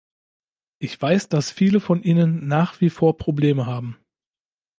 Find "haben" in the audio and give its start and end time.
3.67-3.99